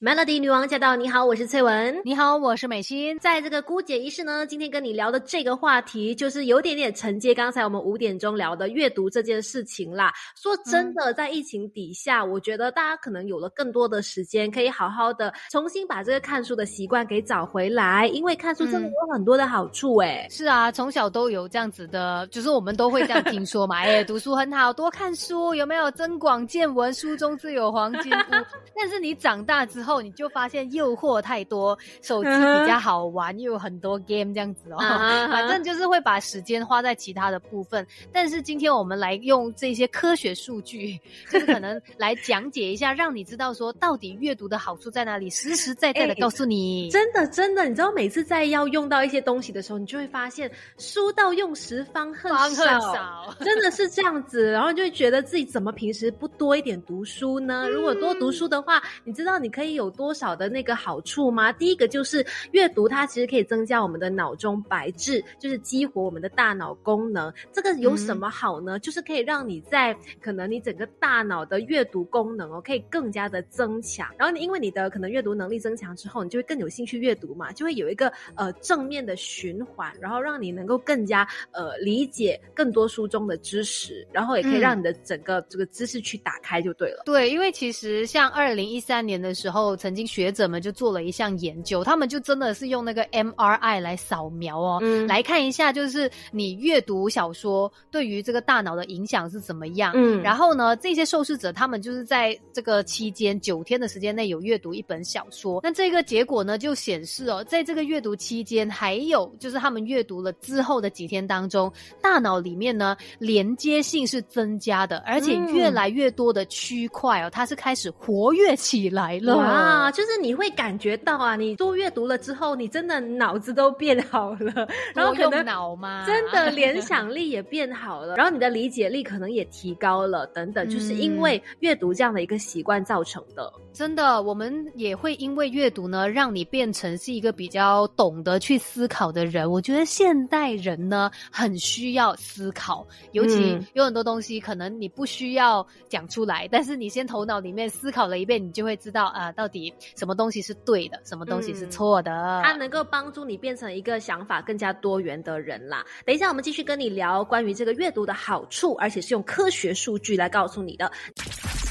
[0.00, 0.94] Melody 女王驾到！
[0.94, 2.00] 你好，我是翠文。
[2.04, 3.18] 你好，我是美心。
[3.18, 10.12] 在这个姑姐仪式呢，今天跟你聊的这个话题，就是有点点承接刚才我们五点钟聊的阅读这件事情啦。
[10.40, 18.06] 说真的，在疫情底下，我觉得大家可能有了更多的时间，可以好好的重新把这个看书的习惯给找回来。
[18.06, 23.78] 因为看书真的有很多的好处，哎，是啊，从小都有这样子的，就是我们都会这样听说嘛。
[23.82, 26.94] 哎，读书很好，多看书，有没有增广见闻？
[26.94, 28.24] 书中自有黄金屋。
[28.80, 34.78] 但是你长大之后，后你就发现诱惑太多，手机比较好玩，又有很多 game 这样子哦。
[34.78, 37.86] 反正就是会把时间花在其他的部分。
[38.12, 46.90] 但是今天我们来用这些科学数据，就是可能 来讲解一下，让你知道说到底阅读的好处在哪里，实实在在的告诉你。
[46.90, 54.50] 真的真的，你知道每次在要用到一些东西的时候，你就会发现书到用时方恨少，真的是这样子。
[54.50, 57.66] 然后就会觉得自己怎么平时不多一点读书呢？
[57.70, 59.77] 如果多读书的话，你知道你可以。
[59.78, 61.50] 有多少的那个好处吗？
[61.52, 67.32] 第一个就是阅读，它其实可以增加我们的脑中白质，就是激活我们的大脑功能。
[67.52, 68.78] 这个有什么好呢？
[68.80, 74.12] 就是可以让你在可能你整个大脑的阅读功能哦，可以更加的增强。
[74.18, 87.04] 然后你因为你的可能阅读能力增强之后，你就会更有兴趣阅读嘛，就会有一个呃正面的循环，然后让你能够更加呃理解更多书中的知识，然后也可以让你的整个这个知识去打开就对了。
[87.06, 89.67] 对，因为其实像二零一三年的时候。
[89.76, 99.92] 曾经学者们就做了一项研究，他们就真的是用那个 MRI 来扫描哦，来看一下就是你阅读小说对于这个大脑的影响是怎么样。
[99.94, 111.72] 嗯，然后呢，这些受试者他们就是在这个期间九天的时间内有阅读一本小说，那这个结果呢就显示哦，在这个阅读期间，还有就是他们阅读了之后的几天当中，
[112.02, 119.34] 大脑里面呢连接性是增加的，而且越来越多的区块哦，它是开始活跃起来了。
[119.58, 126.04] 啊，就是你会感觉到啊，你多阅读了之后，你真的脑子都变好了， 然后可能脑吗？
[126.06, 133.52] 真的联想力也变好了， 然后你的理解力可能也提高了，等等，就是因为阅读这样的一个习惯造成的。
[133.72, 139.48] 真的，我们也会因为阅读呢，让你变成是一个比较懂得去思考的人。
[139.50, 149.72] 我觉得现代人呢，很需要思考，尤其有很多东西可能你不需要讲出来，但是你先头脑里面思考了一遍，你就会知道啊，到底。
[149.96, 152.40] 什么东西是对的，什么东西是错的？
[152.44, 155.84] 它能够帮助你变成一个想法更加多元的人啦。
[156.04, 160.92] 等一下，我们继续跟你聊关于这个阅读的好处，而且是用科学数据来告诉你的。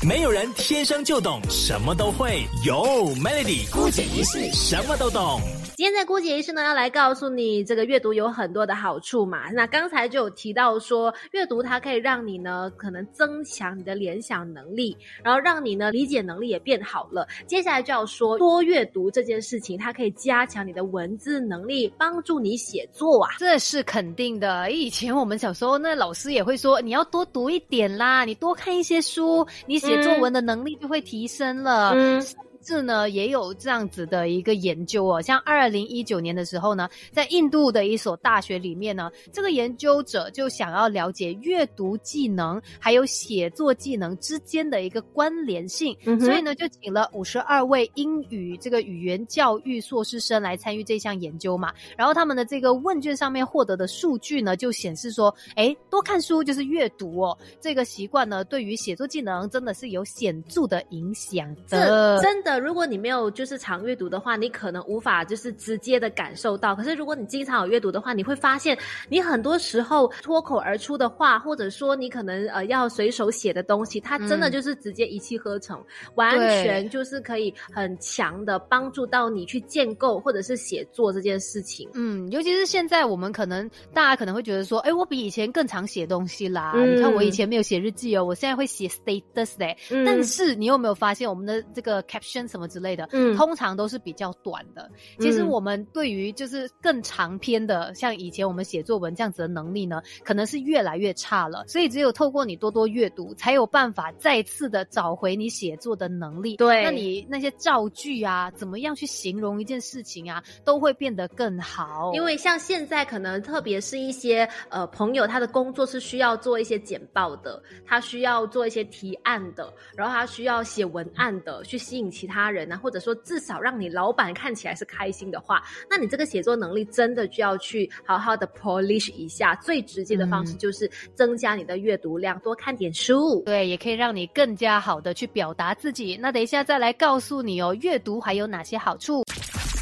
[0.07, 2.83] 没有人天生就懂什么都会，有
[3.15, 5.41] Melody 姑姐一世什么都懂。
[5.77, 9.51] 今天在郭姐医师呢，要来告诉你这个阅读有很多的好处嘛。
[9.51, 17.27] 那刚才就有提到说，阅读它可以让你呢，可能增强你的联想能力，然后让你呢理解能力也变好了。
[17.45, 23.35] 接下来就要说多阅读这件事情，它可以加强你的文字能力，帮助你写作啊。
[23.37, 24.71] 这是肯定的。
[24.71, 31.91] 以前我们小时候，那老师也会说，你要多读一点啦，你多看一些书，你写作文的能力就会提升了。
[31.93, 32.25] 嗯。
[32.67, 35.21] 是呢，也有这样子的一个研究哦。
[35.21, 51.73] 像二零一九年的时候呢，在印度的一所大学里面呢，这个研究者就想要了解阅读技能还有写作技能之间的一个关联性，所以呢，就请了五十二位英语这个语言教育硕士生来参与这项研究嘛。
[51.95, 62.56] 然后他们的这个问卷上面获得的数据呢，就显示说，哎，多看书就是阅读哦，这个习惯呢，对于写作技能真的是有显著的影响的，真的。
[62.57, 66.75] 如果你没有就是常阅读的话，你可能无法就是直接的感受到。
[66.75, 68.77] 可是如果你经常有阅读的话，你会发现
[69.09, 75.83] 你很多时候脱口而出的话，或者说你可能呃要随手写的东西，它真的就是直接一气呵成，
[76.15, 81.89] 完全就是可以很强的帮助到你去建构或者是写作这件事情。
[81.93, 86.73] 嗯，尤其是现在我们可能大家可能会觉得说，哎，我比以前更常写东西啦。
[86.75, 89.75] 你看我以前没有写日记哦，我现在会写 status 嘞。
[90.05, 92.46] 但是你有没有发现我们的这个 caption？
[92.47, 94.89] 什么之类的，嗯，通常都是比较短的。
[95.19, 101.65] 其实我们对于就是更长篇的，像以前我们写作文这样子的能力呢，可能是越来越差了。
[101.67, 106.55] 所以只有透过你多多阅读，才有办法再次的找回你写作的能力。
[106.57, 112.11] 对，那你那些造句啊，怎么样去形容一件事情啊，都会变得更好。
[112.13, 122.26] 因为像现在可能特别是一些呃朋友，他的工作是需要做一些简报的，他需要做一些提案的，然后他需要写文案的，去吸引其。
[122.27, 129.55] 其他人呢，或者说至少让你老板看起来是开心的话，那你这个写作能力真的就要去好好的 polish 一下。
[129.63, 133.41] 最直接的方式就是增加你的阅读量，多看点书。
[133.45, 136.17] 对，也可以让你更加好的去表达自己。
[136.17, 139.23] 那等一下再来告诉你哦，阅读还有哪些好处？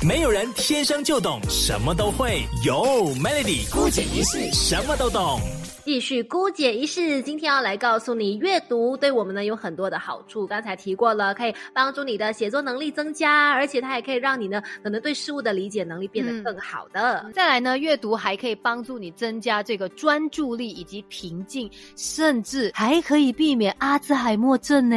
[0.07, 2.75] 没有人天生就懂什么都会，有
[3.15, 5.39] Melody 孤姐一世什么都懂。
[5.85, 10.47] 继续姑姐一世，今天要来告诉你，阅读对我们呢有很多的好处。
[10.47, 17.29] 刚才提过了，可以帮助你的写作能力增加，而且它也可以让你呢可能对事物的理解能力变得更好的。
[17.35, 24.95] 再来呢，阅读还可以帮助你增加这个专注力以及平静，甚至还可以避免阿兹海默症呢，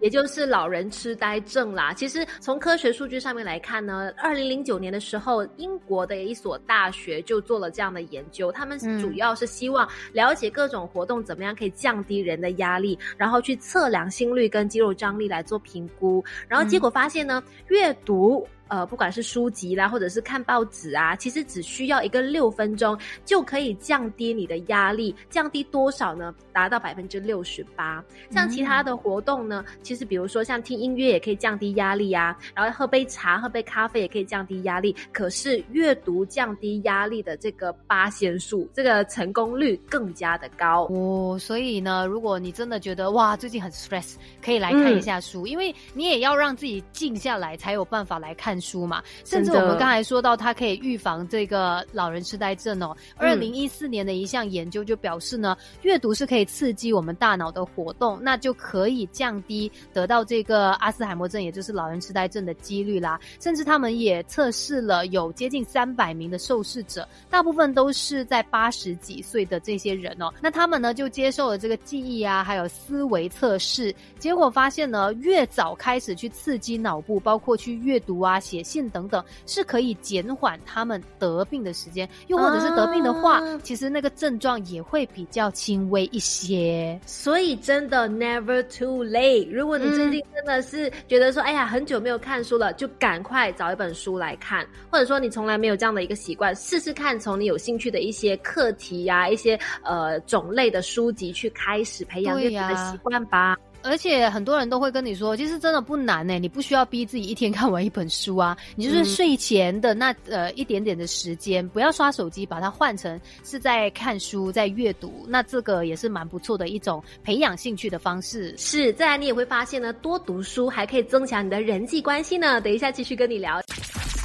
[0.00, 1.92] 也就是老人痴呆症啦。
[1.92, 10.29] 其实从科学数据上面来看呢，二零零九年的时候，英国的一所大学就做了这样的研究，他们主要是希望了。
[10.30, 18.46] 了解各种活动怎么样可以降低人的压力，然后去测量心率跟肌肉张力来做评估，然后结果发现呢，阅读。
[18.70, 26.32] 呃，不管是书籍啦，或者是看报纸啊，其实只需要一个六分钟就可以降低你的压力，降低多少呢？
[26.52, 28.02] 达到百分之六十八。
[28.30, 34.94] 像其他的活动呢，其实比如说像听音乐也可以降低压力啊，然后喝杯茶、喝杯咖啡也可以降低压力。
[35.12, 41.36] 可是阅读降低压力的这个八仙术，这个成功率更加的高哦。
[41.40, 48.59] 所以呢，如果你真的觉得哇，最近很 stress，可以来看一下书，因为你也要让自己静下来，才有办法来看。
[48.60, 52.96] 书嘛，甚至我们刚才说到，它可以预防这个老人痴呆症哦。
[53.16, 63.18] 二零一四年的一项研究就表示呢，阅读是可以刺激我们大脑的活动，那就可以降低得到这个阿斯海默症，也就是老人痴呆症的几率啦。
[63.40, 70.32] 甚至他们也测试了有接近三百名的受试者，大部分都是在八十几岁的这些人哦。
[70.40, 78.38] 那他们呢就接受了这个记忆啊，还有思维测试，结果发现呢，越早开始去刺激脑部，包括去阅读啊。
[78.50, 87.00] 写信等等是可以减缓他们得病的时间，又或者是得病的话，其实那个症状也会比较轻微一些。
[87.06, 89.48] 所以真的 never too late。
[89.52, 103.56] 如果你最近真的是觉得说，哎呀，很久没有看书了，就赶快找一本书来看，或者说你从来没有这样的一个习惯，试试看从你有兴趣的一些课题呀、一些呃种类的书籍去开始培养阅读的习惯吧。
[103.82, 118.54] 而且很多人都会跟你说，其实真的不难呢，你不需要逼自己一天看完一本书啊， 你就是睡前的那呃一点点的时间，不要刷手机，把它换成是在看书、在阅读，那这个也是蛮不错的一种培养兴趣的方式。
[118.58, 122.60] 是，再来你也会发现呢，多读书还可以增强你的人际关系呢。
[122.60, 123.60] 等一下继续跟你聊。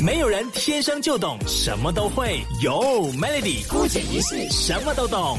[0.05, 2.73] 没有人天生就懂什么都会，有
[3.13, 5.37] Melody 孤姐一世什么都懂。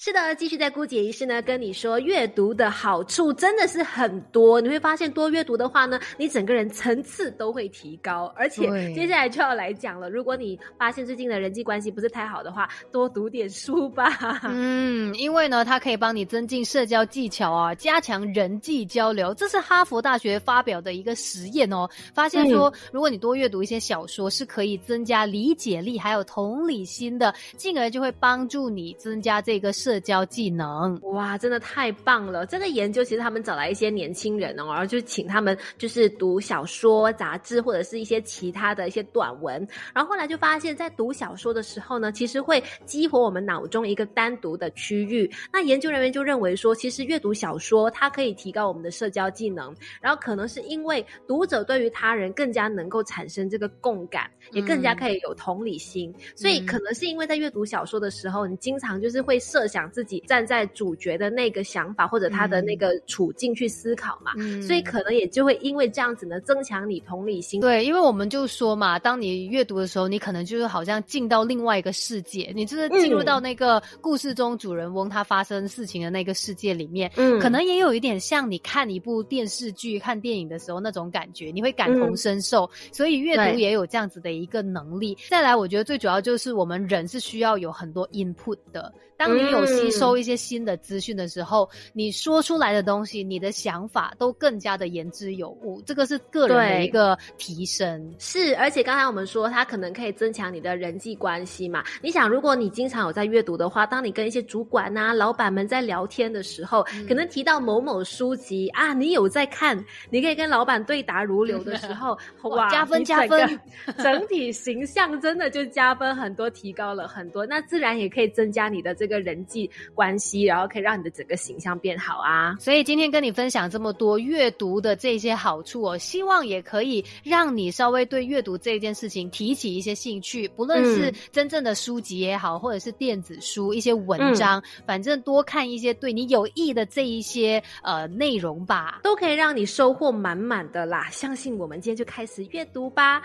[0.00, 4.60] 是的，继续在姑姐仪式呢，跟你说阅读的好处真的是很多。
[4.60, 8.32] 你会发现多阅读的话呢，你整个人层次都会提高。
[8.36, 14.40] 而且接下来就要来讲了，如果你发现最近的人际关系不是太好的话，多读点书吧。
[14.44, 19.34] 嗯，因为呢，它可以帮你增进社交技巧啊，加强人际交流。
[19.34, 29.88] 这是哈佛大学发表的一个实验哦，发现说，如果你多阅读一些小说，是可以增加理解力还有同理心的，进而就会帮助你增加这个社。
[29.98, 32.46] 社交技能哇，真的太棒了！
[32.46, 45.28] 这个研究其实他们找来一些年轻人哦，然后就请他们就是读小说、杂志或者是一些其他的一些短文，然后后来就发现，在读小说的时候呢，其实会激活我们脑中一个单独的区域。
[45.52, 59.77] 那研究人员就认为说，其实阅读小说它可以提高我们的社交技能，然后可能是因为读者对于他人更加能够产生这个共感，也更加可以有同理心，所以可能是因为在阅读小说的时候，你经常就是会设想。
[59.90, 64.32] 自己站在主角的那个想法或者他的那个处境去思考嘛，
[64.62, 67.60] 所以可能也就会因为这样子呢，增强你同理心。
[67.60, 82.68] 对，因为我们就说嘛，当你阅读的时候，你可能就是好像进到另外一个世界，你就是进入到那个故事中主人翁他发生事情的那个世界里面，嗯，可能也有一点像你看一部电视剧、看电影的时候那种感觉，你会感同身受。
[82.92, 85.16] 所以阅读也有这样子的一个能力。
[85.28, 88.92] 再来，我觉得最主要就是我们人是需要有很多 input 的。
[89.16, 95.82] 当你有吸收一些新的资讯的时候，你说出来的东西，你的想法都更加的言之有物。
[95.82, 98.14] 这个是个人的一个提升。
[98.18, 101.82] 是，而且刚才我们说，它可能可以增强你的人际关系嘛。
[102.00, 112.16] 你想，如果你经常有在阅读的话，当你跟一些主管呐、老板们在聊天的时候，可能提到某某书籍啊，你有在看，你可以跟老板对答如流的时候，
[112.50, 113.60] 哇，加分加分，
[113.98, 117.44] 整体形象真的就加分很多，提高了很多。
[117.44, 119.08] 那自然也可以增加你的这。
[119.08, 122.56] 个人际际关系，然后可以让你的整个形象变好啊。
[122.60, 141.08] 所以今天跟你分享这么多阅读的这些好处哦，希望也可以让你稍微对阅读这件事情提起一些兴趣，不论是真正的书籍也好，或者是电子书一些文章，反正多看一些对你有益的这一些呃内容吧，都可以让你收获满满的啦。
[141.10, 143.22] 相信我们今天就开始阅读吧。